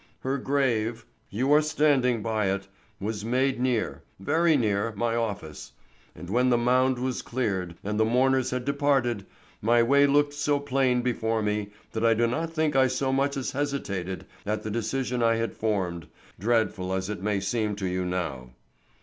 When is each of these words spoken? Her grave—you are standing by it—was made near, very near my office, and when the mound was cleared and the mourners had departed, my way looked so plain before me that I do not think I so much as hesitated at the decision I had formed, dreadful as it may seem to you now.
Her 0.21 0.39
grave—you 0.39 1.51
are 1.53 1.61
standing 1.61 2.23
by 2.23 2.47
it—was 2.47 3.23
made 3.23 3.59
near, 3.59 4.01
very 4.19 4.57
near 4.57 4.93
my 4.95 5.15
office, 5.15 5.73
and 6.15 6.27
when 6.27 6.49
the 6.49 6.57
mound 6.57 6.97
was 6.97 7.21
cleared 7.21 7.75
and 7.83 7.99
the 7.99 8.03
mourners 8.03 8.49
had 8.49 8.65
departed, 8.65 9.27
my 9.61 9.83
way 9.83 10.07
looked 10.07 10.33
so 10.33 10.59
plain 10.59 11.03
before 11.03 11.43
me 11.43 11.69
that 11.91 12.03
I 12.03 12.15
do 12.15 12.25
not 12.25 12.51
think 12.51 12.75
I 12.75 12.87
so 12.87 13.13
much 13.13 13.37
as 13.37 13.51
hesitated 13.51 14.25
at 14.43 14.63
the 14.63 14.71
decision 14.71 15.21
I 15.21 15.35
had 15.35 15.53
formed, 15.53 16.07
dreadful 16.39 16.93
as 16.93 17.07
it 17.07 17.21
may 17.21 17.39
seem 17.39 17.75
to 17.75 17.85
you 17.85 18.03
now. 18.03 18.49